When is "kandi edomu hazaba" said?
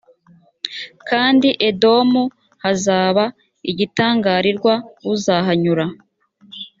1.09-3.23